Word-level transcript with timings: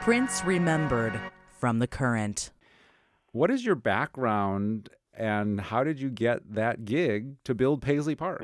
Prince 0.00 0.42
Remembered 0.46 1.20
from 1.58 1.78
The 1.78 1.86
Current. 1.86 2.52
What 3.32 3.50
is 3.50 3.66
your 3.66 3.74
background 3.74 4.88
and 5.12 5.60
how 5.60 5.84
did 5.84 6.00
you 6.00 6.08
get 6.08 6.54
that 6.54 6.86
gig 6.86 7.36
to 7.44 7.54
build 7.54 7.82
Paisley 7.82 8.14
Park? 8.14 8.42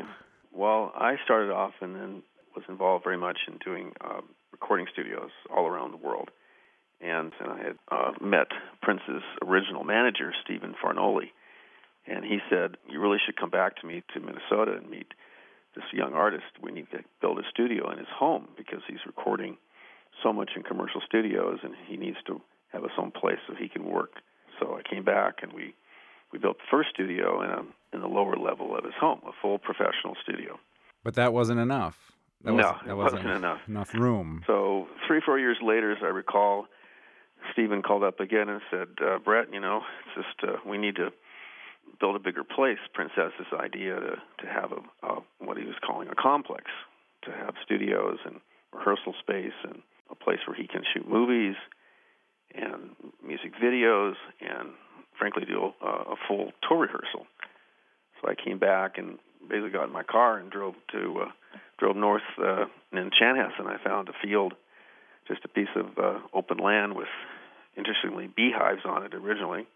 Well, 0.53 0.93
I 0.95 1.15
started 1.25 1.51
off 1.51 1.73
and 1.81 1.95
then 1.95 2.23
was 2.55 2.67
involved 2.69 3.05
very 3.05 3.17
much 3.17 3.39
in 3.49 3.57
doing 3.65 3.93
uh, 4.03 4.21
recording 4.53 4.87
studios 4.93 5.31
all 5.51 5.67
around 5.67 5.93
the 5.93 5.97
world. 5.97 6.31
And, 7.01 7.33
and 7.41 7.51
I 7.51 7.57
had 7.57 7.77
uh, 7.91 8.13
met 8.21 8.49
Prince's 8.83 9.23
original 9.43 9.83
manager, 9.83 10.35
Stephen 10.45 10.75
Fargnoli, 10.85 11.31
and 12.07 12.23
he 12.23 12.41
said, 12.51 12.77
You 12.87 13.01
really 13.01 13.19
should 13.25 13.41
come 13.41 13.51
back 13.51 13.81
to 13.81 13.87
me 13.87 14.03
to 14.13 14.21
Minnesota 14.21 14.77
and 14.77 14.91
meet 14.91 15.09
this 15.75 15.85
young 15.91 16.13
artist. 16.13 16.45
We 16.63 16.71
need 16.71 16.91
to 16.93 16.99
build 17.23 17.39
a 17.39 17.49
studio 17.51 17.91
in 17.93 17.97
his 17.99 18.09
home 18.15 18.49
because 18.59 18.83
he's 18.87 19.07
recording 19.07 19.57
so 20.23 20.33
much 20.33 20.51
in 20.57 20.63
commercial 20.63 21.01
studios 21.07 21.59
and 21.63 21.75
he 21.87 21.97
needs 21.97 22.19
to 22.27 22.41
have 22.69 22.83
his 22.83 22.93
own 22.99 23.11
place 23.11 23.39
so 23.47 23.55
he 23.55 23.69
can 23.69 23.85
work. 23.85 24.15
So 24.61 24.79
I 24.79 24.83
came 24.89 25.05
back 25.05 25.37
and 25.43 25.53
we 25.53 25.75
we 26.33 26.39
built 26.39 26.59
the 26.59 26.65
first 26.71 26.91
studio 26.91 27.43
in 27.43 27.51
a, 27.51 27.63
in 27.95 28.01
the 28.01 28.09
lower 28.09 28.37
level 28.37 28.77
of 28.77 28.85
his 28.85 28.95
home, 29.01 29.21
a 29.27 29.31
full 29.41 29.59
professional 29.59 30.15
studio. 30.23 30.59
But 31.05 31.15
that 31.15 31.33
wasn't 31.33 31.61
enough. 31.61 31.97
That 32.43 32.53
no, 32.53 32.57
was, 32.57 32.77
it 32.87 32.95
wasn't, 32.95 33.25
wasn't 33.25 33.37
enough. 33.37 33.61
Enough 33.69 33.95
room. 33.95 34.43
So 34.47 34.89
three, 35.07 35.21
four 35.25 35.39
years 35.39 35.57
later, 35.63 35.93
as 35.93 35.99
I 36.03 36.09
recall, 36.09 36.67
Stephen 37.53 37.83
called 37.83 38.03
up 38.03 38.21
again 38.21 38.49
and 38.49 38.61
said, 38.71 38.89
uh, 39.01 39.19
"Bret, 39.19 39.53
you 39.53 39.61
know, 39.61 39.83
it's 40.17 40.27
just 40.27 40.51
uh, 40.51 40.57
we 40.69 40.79
need 40.79 40.97
to 40.97 41.11
build 42.01 42.17
a 42.17 42.19
bigger 42.19 42.45
place. 42.45 42.79
Prince 42.93 43.13
has 43.17 43.33
this 43.39 43.49
idea 43.59 43.95
to 43.95 44.17
to 44.45 44.47
have 44.47 44.73
a, 44.73 45.07
a 45.07 45.21
what 45.39 45.57
he 45.57 45.65
was 45.65 45.77
calling 45.87 46.09
a 46.09 46.15
complex, 46.15 46.65
to 47.23 47.31
have 47.31 47.55
studios 47.65 48.19
and 48.25 48.41
rehearsal 48.73 49.15
space 49.21 49.57
and 49.65 49.81
place 50.27 50.41
where 50.47 50.57
he 50.57 50.67
can 50.67 50.83
shoot 50.93 51.09
movies 51.09 51.55
and 52.53 52.91
music 53.25 53.53
videos 53.63 54.15
and 54.41 54.71
frankly 55.19 55.45
do 55.47 55.73
a, 55.81 55.87
a 55.87 56.17
full 56.27 56.51
tour 56.69 56.81
rehearsal. 56.81 57.27
So 58.21 58.29
I 58.29 58.35
came 58.35 58.59
back 58.59 58.99
and 58.99 59.19
basically 59.49 59.71
got 59.71 59.85
in 59.85 59.93
my 59.93 60.03
car 60.03 60.39
and 60.39 60.51
drove 60.51 60.75
to 60.91 61.27
uh, 61.27 61.31
drove 61.79 61.95
north 61.95 62.27
uh, 62.43 62.65
in 62.93 63.11
Chanhassen. 63.11 63.67
I 63.67 63.77
found 63.85 64.09
a 64.09 64.13
field, 64.21 64.55
just 65.29 65.45
a 65.45 65.49
piece 65.49 65.75
of 65.77 65.87
uh, 65.97 66.19
open 66.35 66.59
land 66.59 66.97
with 66.97 67.13
interestingly 67.77 68.29
beehives 68.35 68.83
on 68.85 69.05
it 69.05 69.15
originally, 69.15 69.67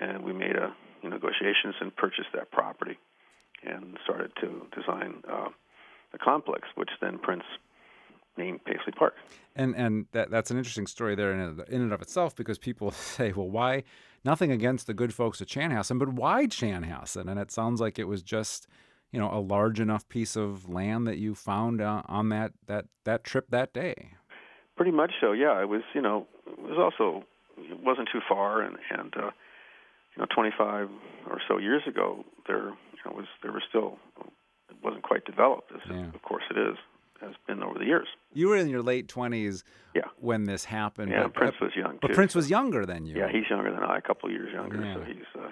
and 0.00 0.24
we 0.24 0.32
made 0.32 0.56
a 0.56 0.74
you 1.02 1.10
know, 1.10 1.16
negotiations 1.16 1.74
and 1.80 1.94
purchased 1.94 2.30
that 2.34 2.50
property 2.50 2.98
and 3.62 3.96
started 4.04 4.32
to 4.40 4.66
design 4.74 5.22
uh, 5.30 5.50
the 6.12 6.18
complex, 6.18 6.66
which 6.74 6.90
then 7.00 7.18
Prince 7.18 7.44
named 8.40 8.64
Paisley 8.64 8.92
Park. 8.96 9.14
And 9.54 9.74
and 9.76 10.06
that 10.12 10.30
that's 10.30 10.50
an 10.50 10.56
interesting 10.56 10.86
story 10.86 11.14
there 11.14 11.32
in, 11.32 11.62
in 11.68 11.82
and 11.82 11.92
of 11.92 12.02
itself 12.02 12.34
because 12.34 12.58
people 12.58 12.90
say, 13.16 13.32
well, 13.32 13.48
why? 13.48 13.84
Nothing 14.22 14.52
against 14.52 14.86
the 14.86 14.92
good 14.92 15.14
folks 15.14 15.40
at 15.40 15.48
Chanhassen, 15.48 15.98
but 15.98 16.10
why 16.10 16.46
Chanhassen? 16.46 17.30
And 17.30 17.40
it 17.40 17.50
sounds 17.50 17.80
like 17.80 17.98
it 17.98 18.06
was 18.06 18.22
just 18.22 18.66
you 19.12 19.18
know 19.18 19.32
a 19.32 19.40
large 19.40 19.80
enough 19.80 20.08
piece 20.08 20.36
of 20.36 20.68
land 20.68 21.06
that 21.06 21.18
you 21.18 21.34
found 21.34 21.80
uh, 21.80 22.02
on 22.06 22.28
that 22.30 22.52
that 22.66 22.86
that 23.04 23.24
trip 23.24 23.46
that 23.50 23.72
day. 23.72 24.12
Pretty 24.76 24.92
much 24.92 25.12
so, 25.20 25.32
yeah. 25.32 25.60
It 25.60 25.68
was 25.68 25.82
you 25.94 26.02
know 26.02 26.26
it 26.46 26.58
was 26.58 26.78
also 26.78 27.24
it 27.56 27.80
wasn't 27.82 28.08
too 28.12 28.20
far 28.28 28.62
and 28.62 28.76
and 28.90 29.14
uh, 29.16 29.30
you 30.16 30.20
know 30.20 30.26
25 30.34 30.88
or 31.28 31.40
so 31.48 31.58
years 31.58 31.82
ago 31.86 32.24
there 32.46 32.68
you 32.68 33.02
know 33.04 33.12
was 33.12 33.26
there 33.42 33.52
was 33.52 33.62
still 33.68 33.98
it 34.68 34.76
wasn't 34.82 35.02
quite 35.02 35.24
developed 35.24 35.72
as 35.74 35.80
yeah. 35.90 36.08
of 36.14 36.22
course 36.22 36.44
it 36.50 36.58
is 36.58 36.76
has 37.20 37.34
been 37.46 37.62
over 37.62 37.78
the 37.78 37.84
years. 37.84 38.08
You 38.32 38.48
were 38.48 38.56
in 38.56 38.68
your 38.68 38.82
late 38.82 39.08
twenties, 39.08 39.64
yeah. 39.94 40.02
when 40.18 40.44
this 40.44 40.64
happened. 40.64 41.12
Yeah, 41.12 41.24
but, 41.24 41.34
Prince 41.34 41.56
was 41.60 41.72
young. 41.76 41.98
But 42.00 42.12
Prince 42.12 42.34
was 42.34 42.50
younger 42.50 42.86
than 42.86 43.06
you. 43.06 43.16
Yeah, 43.16 43.28
he's 43.30 43.48
younger 43.50 43.70
than 43.70 43.82
I, 43.82 43.98
a 43.98 44.02
couple 44.02 44.28
of 44.28 44.32
years 44.32 44.52
younger. 44.52 44.82
Yeah. 44.82 44.94
So 44.94 45.02
he's, 45.02 45.24
uh, 45.38 45.50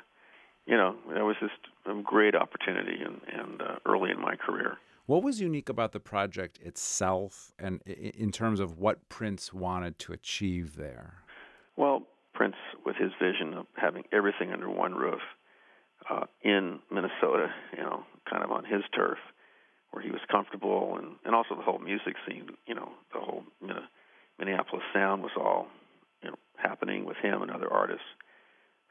you 0.66 0.76
know, 0.76 0.96
it 1.16 1.22
was 1.22 1.36
just 1.40 1.54
a 1.86 2.02
great 2.02 2.34
opportunity 2.34 2.98
and 3.04 3.20
and 3.32 3.62
uh, 3.62 3.76
early 3.86 4.10
in 4.10 4.20
my 4.20 4.36
career. 4.36 4.78
What 5.06 5.22
was 5.22 5.40
unique 5.40 5.70
about 5.70 5.92
the 5.92 6.00
project 6.00 6.58
itself, 6.62 7.52
and 7.58 7.80
in 7.86 8.30
terms 8.30 8.60
of 8.60 8.78
what 8.78 9.08
Prince 9.08 9.54
wanted 9.54 9.98
to 10.00 10.12
achieve 10.12 10.76
there? 10.76 11.22
Well, 11.76 12.02
Prince, 12.34 12.56
with 12.84 12.96
his 12.96 13.12
vision 13.20 13.54
of 13.54 13.66
having 13.76 14.04
everything 14.12 14.52
under 14.52 14.68
one 14.68 14.94
roof 14.94 15.22
uh, 16.10 16.26
in 16.42 16.80
Minnesota, 16.90 17.48
you 17.74 17.82
know, 17.82 18.04
kind 18.30 18.44
of 18.44 18.50
on 18.50 18.64
his 18.64 18.82
turf 18.94 19.18
where 19.90 20.02
he 20.02 20.10
was 20.10 20.20
comfortable, 20.30 20.96
and 20.98 21.16
and 21.24 21.34
also 21.34 21.54
the 21.54 21.62
whole 21.62 21.78
music 21.78 22.14
scene. 22.26 22.48
You 22.66 22.74
know, 22.74 22.90
the 23.12 23.20
whole 23.20 23.44
Minneapolis 24.38 24.84
sound 24.92 25.22
was 25.22 25.32
all 25.36 25.66
you 26.22 26.30
know 26.30 26.36
happening 26.56 27.04
with 27.04 27.16
him 27.18 27.42
and 27.42 27.50
other 27.50 27.72
artists. 27.72 28.06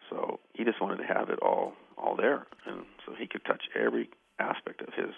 So 0.10 0.40
he 0.54 0.64
just 0.64 0.82
wanted 0.82 0.98
to 0.98 1.14
have 1.14 1.30
it 1.30 1.40
all 1.42 1.74
all 1.98 2.16
there, 2.16 2.48
and 2.66 2.86
so 3.06 3.14
he 3.18 3.28
could 3.28 3.44
touch 3.46 3.64
every 3.76 4.10
aspect 4.40 4.82
of 4.82 4.94
his 4.94 5.14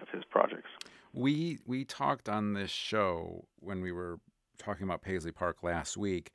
of 0.00 0.08
his 0.12 0.24
projects. 0.30 0.70
We 1.12 1.58
we 1.66 1.84
talked 1.84 2.28
on 2.28 2.54
this 2.54 2.70
show 2.70 3.44
when 3.58 3.80
we 3.80 3.92
were 3.92 4.20
talking 4.58 4.84
about 4.84 5.02
Paisley 5.02 5.32
Park 5.32 5.62
last 5.62 5.96
week 5.96 6.30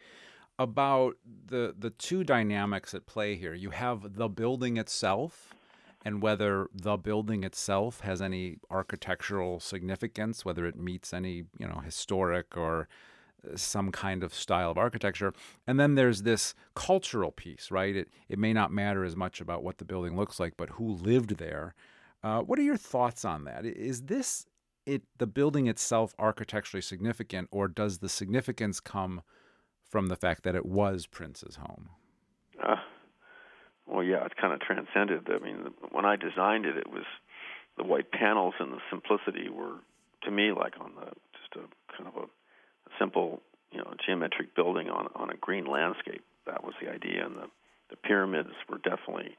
about 0.57 1.15
the 1.45 1.75
the 1.77 1.89
two 1.89 2.23
dynamics 2.23 2.93
at 2.93 3.05
play 3.05 3.35
here. 3.35 3.53
You 3.53 3.71
have 3.71 4.15
the 4.15 4.29
building 4.29 4.77
itself 4.77 5.53
and 6.05 6.21
whether 6.21 6.69
the 6.71 6.95
building 6.95 7.43
itself 7.43 8.01
has 8.01 8.21
any 8.21 8.57
architectural 8.69 9.59
significance, 9.59 10.45
whether 10.45 10.65
it 10.67 10.77
meets 10.77 11.13
any 11.13 11.45
you 11.57 11.67
know 11.67 11.81
historic 11.83 12.55
or 12.55 12.87
uh, 13.43 13.57
some 13.57 13.91
kind 13.91 14.23
of 14.23 14.33
style 14.33 14.69
of 14.69 14.77
architecture. 14.77 15.33
And 15.65 15.79
then 15.79 15.95
there's 15.95 16.21
this 16.21 16.53
cultural 16.75 17.31
piece, 17.31 17.71
right? 17.71 17.95
It 17.95 18.09
it 18.29 18.37
may 18.37 18.53
not 18.53 18.71
matter 18.71 19.03
as 19.03 19.15
much 19.15 19.41
about 19.41 19.63
what 19.63 19.79
the 19.79 19.85
building 19.85 20.15
looks 20.15 20.39
like, 20.39 20.53
but 20.55 20.69
who 20.69 20.93
lived 20.93 21.37
there. 21.37 21.73
Uh, 22.23 22.41
what 22.41 22.59
are 22.59 22.63
your 22.63 22.77
thoughts 22.77 23.25
on 23.25 23.43
that? 23.45 23.65
Is 23.65 24.03
this 24.03 24.45
it 24.85 25.01
the 25.17 25.27
building 25.27 25.65
itself 25.65 26.13
architecturally 26.19 26.81
significant, 26.81 27.49
or 27.51 27.67
does 27.67 27.97
the 27.97 28.09
significance 28.09 28.79
come 28.79 29.23
from 29.89 30.07
the 30.07 30.15
fact 30.15 30.43
that 30.43 30.55
it 30.55 30.65
was 30.65 31.07
Prince's 31.07 31.55
home? 31.55 31.89
Well, 33.87 34.03
yeah, 34.03 34.25
it's 34.25 34.35
kind 34.39 34.53
of 34.53 34.59
transcended. 34.59 35.27
I 35.29 35.43
mean, 35.43 35.73
when 35.91 36.05
I 36.05 36.15
designed 36.15 36.65
it, 36.65 36.77
it 36.77 36.89
was 36.89 37.05
the 37.77 37.83
white 37.83 38.11
panels 38.11 38.53
and 38.59 38.71
the 38.73 38.79
simplicity 38.89 39.49
were 39.49 39.75
to 40.23 40.31
me 40.31 40.51
like 40.51 40.73
on 40.79 40.91
the 40.95 41.11
just 41.33 41.55
a 41.55 41.95
kind 41.95 42.07
of 42.07 42.15
a, 42.15 42.25
a 42.25 42.91
simple, 42.99 43.41
you 43.71 43.79
know, 43.79 43.93
geometric 44.05 44.55
building 44.55 44.89
on 44.89 45.07
on 45.15 45.29
a 45.29 45.37
green 45.37 45.65
landscape. 45.65 46.23
That 46.45 46.63
was 46.63 46.73
the 46.81 46.89
idea, 46.91 47.25
and 47.25 47.35
the 47.35 47.47
the 47.89 47.95
pyramids 47.95 48.53
were 48.69 48.77
definitely 48.77 49.37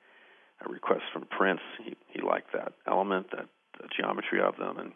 a 0.64 0.68
request 0.68 1.02
from 1.12 1.26
Prince. 1.26 1.60
He 1.82 1.96
he 2.08 2.20
liked 2.22 2.52
that 2.52 2.72
element, 2.86 3.30
that 3.32 3.46
the 3.80 3.88
geometry 3.96 4.40
of 4.40 4.56
them, 4.56 4.78
and 4.78 4.92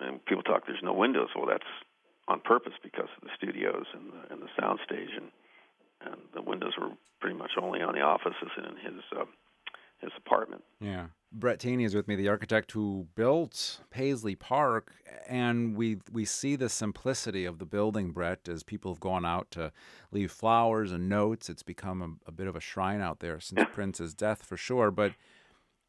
and 0.00 0.24
people 0.24 0.42
talk 0.42 0.66
there's 0.66 0.82
no 0.82 0.92
windows. 0.92 1.28
Well, 1.34 1.46
that's 1.46 1.64
on 2.28 2.40
purpose 2.40 2.74
because 2.82 3.08
of 3.16 3.24
the 3.24 3.30
studios 3.36 3.86
and 3.92 4.12
the 4.12 4.32
and 4.32 4.42
the 4.42 4.48
sound 4.58 4.78
stage 4.84 5.10
and 5.16 5.30
and 6.04 6.16
the 6.34 6.42
windows 6.42 6.72
were 6.80 6.90
pretty 7.20 7.36
much 7.36 7.52
only 7.60 7.80
on 7.80 7.94
the 7.94 8.00
offices 8.00 8.50
and 8.56 8.66
in 8.66 8.76
his 8.76 9.02
uh, 9.16 9.24
his 10.00 10.12
apartment. 10.16 10.62
Yeah. 10.80 11.06
Bret 11.32 11.58
Thoeny 11.58 11.84
is 11.84 11.96
with 11.96 12.06
me, 12.06 12.14
the 12.14 12.28
architect 12.28 12.72
who 12.72 13.08
built 13.16 13.80
Paisley 13.90 14.36
Park, 14.36 14.92
and 15.26 15.76
we 15.76 15.98
we 16.12 16.24
see 16.24 16.54
the 16.54 16.68
simplicity 16.68 17.44
of 17.44 17.58
the 17.58 17.66
building, 17.66 18.12
Bret, 18.12 18.48
as 18.48 18.62
people 18.62 18.92
have 18.92 19.00
gone 19.00 19.24
out 19.24 19.50
to 19.52 19.72
leave 20.12 20.30
flowers 20.30 20.92
and 20.92 21.08
notes. 21.08 21.50
It's 21.50 21.64
become 21.64 22.02
a, 22.02 22.28
a 22.28 22.32
bit 22.32 22.46
of 22.46 22.54
a 22.54 22.60
shrine 22.60 23.00
out 23.00 23.18
there 23.18 23.40
since 23.40 23.62
Prince's 23.72 24.14
death, 24.14 24.44
for 24.44 24.56
sure. 24.56 24.92
But 24.92 25.14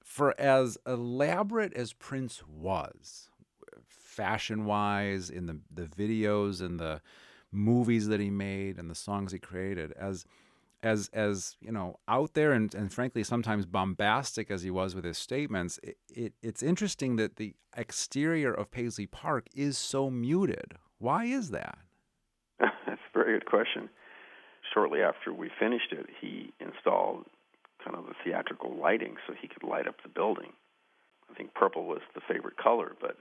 for 0.04 0.34
as 0.40 0.80
elaborate 0.88 1.74
as 1.74 1.94
Prince 1.94 2.42
was, 2.48 3.30
fashion 3.88 4.66
wise, 4.66 5.30
in 5.30 5.46
the 5.46 5.60
the 5.70 5.86
videos 5.86 6.60
and 6.60 6.80
the 6.80 7.02
movies 7.56 8.08
that 8.08 8.20
he 8.20 8.30
made 8.30 8.78
and 8.78 8.90
the 8.90 8.96
songs 8.96 9.32
he 9.32 9.40
created 9.40 9.92
as 9.94 10.26
as 10.84 11.10
as 11.14 11.56
you 11.60 11.72
know 11.72 12.00
out 12.08 12.34
there 12.34 12.52
and, 12.52 12.74
and 12.76 12.94
frankly 12.94 13.24
sometimes 13.24 13.66
bombastic 13.66 14.52
as 14.52 14.62
he 14.62 14.70
was 14.70 14.94
with 14.94 15.04
his 15.04 15.18
statements 15.18 15.80
it, 15.84 15.98
it, 16.14 16.34
it's 16.42 16.62
interesting 16.62 17.16
that 17.16 17.38
the 17.38 17.56
exterior 17.76 18.54
of 18.54 18.72
paisley 18.72 19.08
park 19.08 19.48
is 19.54 19.78
so 19.78 20.10
muted. 20.10 20.76
Why 21.00 21.26
is 21.26 21.50
that? 21.52 21.78
That's 22.60 23.02
a 23.14 23.18
very 23.18 23.40
good 23.40 23.48
question. 23.48 23.90
Shortly 24.74 25.02
after 25.02 25.34
we 25.34 25.50
finished 25.60 25.92
it 25.92 26.08
he 26.22 26.54
installed 26.60 27.26
kind 27.84 27.98
of 27.98 28.06
the 28.06 28.16
theatrical 28.24 28.76
lighting 28.76 29.16
so 29.28 29.34
he 29.40 29.48
could 29.48 29.64
light 29.64 29.88
up 29.88 29.96
the 30.04 30.10
building. 30.10 30.54
I 31.30 31.34
think 31.34 31.54
purple 31.54 31.86
was 31.86 32.02
the 32.14 32.22
favorite 32.28 32.58
color 32.58 32.94
but 33.02 33.18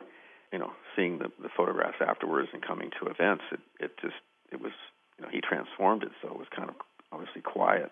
you 0.55 0.61
know, 0.61 0.71
seeing 0.95 1.19
the, 1.19 1.33
the 1.43 1.49
photographs 1.55 1.97
afterwards 2.01 2.49
and 2.53 2.63
coming 2.63 2.91
to 3.01 3.09
events, 3.09 3.43
it, 3.51 3.59
it 3.81 3.91
just 4.01 4.15
it 4.53 4.61
was 4.61 4.71
you 5.19 5.25
know 5.25 5.29
he 5.33 5.41
transformed 5.41 6.05
it, 6.05 6.13
so 6.23 6.29
it 6.29 6.39
was 6.39 6.47
kind 6.55 6.69
of 6.69 6.77
obviously 7.11 7.43
quiet. 7.43 7.91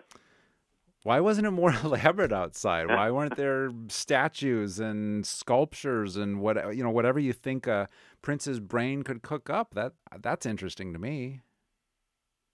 Why 1.03 1.19
wasn't 1.19 1.45
it 1.45 1.51
more 1.51 1.73
elaborate 1.83 2.31
outside? 2.31 2.87
Why 2.87 3.11
weren't 3.11 3.35
there 3.35 3.71
statues 3.89 4.79
and 4.79 5.25
sculptures 5.25 6.15
and 6.15 6.39
what 6.39 6.73
you 6.73 6.83
know 6.83 6.89
whatever 6.89 7.19
you 7.19 7.33
think 7.33 7.67
a 7.67 7.89
prince's 8.21 8.61
brain 8.61 9.03
could 9.03 9.23
cook 9.23 9.49
up? 9.49 9.73
That 9.73 9.91
that's 10.21 10.45
interesting 10.45 10.93
to 10.93 10.99
me. 10.99 11.41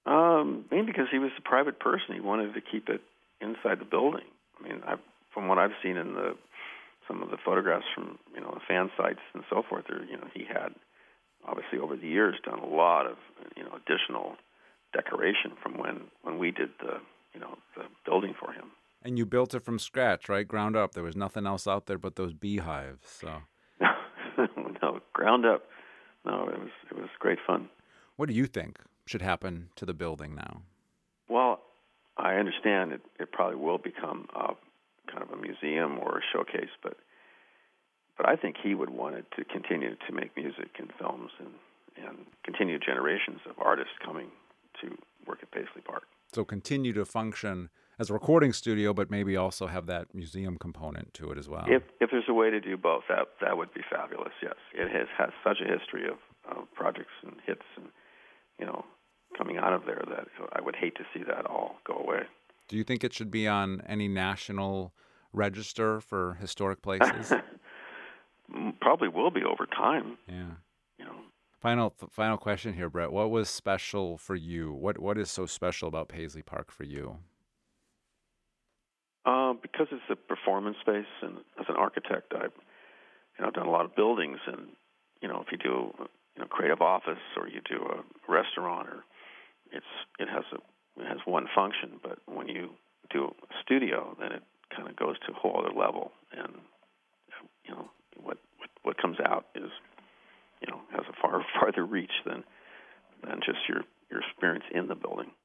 Um, 0.08 0.66
mainly 0.72 0.88
because 0.88 1.10
he 1.12 1.20
was 1.20 1.30
a 1.38 1.42
private 1.44 1.80
person. 1.80 2.16
He 2.16 2.20
wanted 2.20 2.56
to 2.56 2.62
keep 2.62 2.90
it 2.90 3.02
inside 3.42 3.80
the 3.80 3.86
building. 3.86 4.26
I 4.60 4.68
mean, 4.68 4.82
I, 4.88 4.96
from 5.32 5.48
what 5.48 5.60
I've 5.60 5.78
seen 5.84 5.98
in 5.98 6.16
the 6.16 6.36
some 7.10 7.24
of 7.24 7.32
the 7.32 7.38
photographs 7.44 7.86
from 7.94 8.20
you 8.34 8.40
know 8.40 8.52
the 8.54 8.62
fan 8.66 8.90
sites 8.96 9.20
and 9.34 9.44
so 9.50 9.64
forth, 9.68 9.86
there 9.90 10.06
you 10.06 10.16
know 10.16 10.28
he 10.34 10.46
had 10.46 10.74
obviously 11.46 11.80
over 11.80 11.98
the 11.98 12.08
years 12.08 12.36
done 12.46 12.60
a 12.60 12.68
lot 12.68 13.06
of 13.06 13.18
you 13.58 13.64
know 13.64 13.72
additional 13.76 14.36
decoration 14.94 15.52
from 15.62 15.78
when 15.78 16.02
when 16.22 16.38
we 16.38 16.52
did 16.52 16.70
the 16.80 17.00
you 17.34 17.40
know 17.40 17.58
the 17.76 17.84
building 18.06 18.34
for 18.40 18.54
him. 18.54 18.72
And 19.02 19.18
you 19.18 19.26
built 19.26 19.54
it 19.54 19.62
from 19.62 19.80
scratch, 19.80 20.28
right? 20.28 20.46
Ground 20.48 20.76
up. 20.76 20.92
There 20.92 21.04
was 21.04 21.16
nothing 21.16 21.48
else 21.48 21.68
out 21.68 21.86
there 21.86 21.98
but 21.98 22.16
those 22.16 22.34
beehives. 22.34 23.10
So 23.10 23.42
no, 24.82 25.00
ground 25.14 25.46
up. 25.46 25.64
No, 26.26 26.48
it 26.48 26.60
was 26.60 26.72
it 26.92 26.96
was 26.96 27.10
great 27.20 27.40
fun. 27.46 27.70
What 28.18 28.30
do 28.30 28.36
you 28.36 28.46
think 28.46 28.78
should 29.06 29.22
happen 29.22 29.70
to 29.76 29.86
the 29.86 29.94
building 29.94 30.36
now? 30.36 30.62
Well, 31.30 31.62
I 32.18 32.36
understand 32.36 32.92
it, 32.92 33.02
it 33.20 33.32
probably 33.32 33.56
will 33.56 33.78
become 33.78 34.28
a, 34.36 34.54
kind 35.12 35.24
of 35.24 35.32
a 35.32 35.42
museum 35.42 36.00
or 36.00 36.20
a 36.20 36.22
showcase, 36.34 36.72
but 36.84 36.98
but 38.18 38.28
I 38.28 38.36
think 38.36 38.58
he 38.62 38.76
would 38.76 38.90
want 38.90 39.16
it 39.16 39.26
to 39.38 39.46
continue 39.46 39.96
to 39.96 40.14
make 40.14 40.36
music 40.36 40.72
and 40.78 40.92
films 41.00 41.32
and 41.40 41.54
and 42.06 42.26
continue 42.44 42.80
generations 42.80 43.40
of 43.50 43.56
artists 43.60 43.94
coming 44.04 44.28
to 44.82 44.98
work 45.28 45.40
at 45.42 45.52
Paisley 45.52 45.82
Park. 45.84 46.04
So 46.34 46.46
continue 46.46 46.94
to 46.94 47.06
function 47.06 47.70
as 48.00 48.10
a 48.10 48.14
recording 48.14 48.54
studio, 48.54 48.94
but 48.94 49.12
maybe 49.12 49.36
also 49.36 49.68
have 49.68 49.86
that 49.88 50.14
museum 50.14 50.58
component 50.58 51.14
to 51.16 51.32
it 51.32 51.38
as 51.38 51.50
well. 51.50 51.66
If 51.68 51.84
if 52.00 52.12
there's 52.12 52.30
a 52.30 52.34
way 52.34 52.50
to 52.50 52.60
do 52.60 52.78
both, 52.78 53.04
that 53.10 53.28
that 53.42 53.58
would 53.58 53.74
be 53.74 53.82
fabulous. 53.90 54.34
Yes, 54.42 54.56
it 54.74 54.90
has 54.92 55.08
has 55.18 55.30
such 55.44 55.58
a 55.62 55.68
history 55.68 56.08
of, 56.08 56.18
of 56.50 56.72
projects 56.74 57.14
and 57.24 57.36
hits 57.46 57.66
and 57.76 57.88
you 58.60 58.66
know 58.66 58.86
coming 59.38 59.58
out 59.58 59.74
of 59.74 59.86
there 59.86 60.04
that 60.10 60.28
I 60.54 60.62
would 60.62 60.76
hate 60.76 60.96
to 60.96 61.04
see 61.14 61.24
that 61.24 61.46
all 61.46 61.78
go 61.86 61.96
away. 61.96 62.24
Do 62.70 62.78
you 62.78 62.84
think 62.84 63.04
it 63.04 63.14
should 63.14 63.32
be 63.32 63.48
on 63.48 63.82
any 63.88 64.08
national 64.08 64.94
register 65.34 66.00
for 66.00 66.36
historic 66.40 66.82
places? 66.84 67.34
Probably 68.80 69.10
will 69.10 69.32
be 69.32 69.44
over 69.44 69.66
time. 69.66 70.18
Yeah. 70.28 70.52
You 70.98 71.06
know. 71.06 71.16
Final 71.60 71.94
final 72.10 72.38
question 72.38 72.74
here, 72.74 72.90
Bret. 72.90 73.12
What 73.12 73.30
was 73.32 73.50
special 73.50 74.18
for 74.18 74.36
you? 74.36 74.72
What 74.72 74.98
what 75.00 75.18
is 75.18 75.30
so 75.30 75.46
special 75.46 75.88
about 75.88 76.08
Paisley 76.08 76.42
Park 76.42 76.72
for 76.72 76.86
you? 76.86 77.18
Uh, 79.26 79.54
because 79.62 79.88
it's 79.92 80.10
a 80.10 80.16
performance 80.16 80.78
space, 80.80 81.12
and 81.22 81.40
as 81.60 81.66
an 81.68 81.76
architect, 81.76 82.34
I've 82.34 82.54
you 83.38 83.42
know 83.42 83.48
I've 83.48 83.54
done 83.54 83.68
a 83.68 83.72
lot 83.72 83.86
of 83.86 83.96
buildings, 83.96 84.40
and 84.48 84.70
you 85.22 85.28
know 85.28 85.44
if 85.46 85.52
you 85.52 85.58
do 85.58 85.92
you 86.36 86.42
know 86.42 86.46
creative 86.48 86.82
office 86.82 87.20
or 87.36 87.48
you 87.48 87.62
do 87.70 87.84
a 87.84 88.32
restaurant, 88.32 88.88
or 88.88 89.04
it's 89.72 89.86
it 90.18 90.30
has 90.30 90.46
a 90.54 91.02
it 91.02 91.08
has 91.08 91.20
one 91.26 91.48
function, 91.54 92.00
but 92.02 92.20
when 92.40 92.48
you 92.48 92.70
do 93.12 93.26
a 93.26 93.54
studio, 93.62 94.16
then 94.18 94.32
it 94.32 94.44
kind 94.74 94.88
of 94.88 94.96
goes 94.96 95.20
to 95.28 95.34
a 95.34 95.36
whole 95.36 95.60
other 95.60 95.78
level, 95.78 96.14
and 96.32 96.54
you 97.66 97.76
know 97.76 97.90
what 98.16 98.38
what, 98.58 98.70
what 98.84 98.98
comes 98.98 99.18
out 99.20 99.48
is 99.56 99.70
you 100.62 100.72
know 100.72 100.80
has 100.92 101.04
a 101.10 101.22
far 101.22 101.46
farther 101.60 101.86
reach 101.86 102.24
than 102.26 102.46
than 103.28 103.42
just 103.46 103.60
your 103.68 103.82
your 104.10 104.22
experience 104.22 104.64
in 104.74 104.88
the 104.88 104.96
building. 104.96 105.32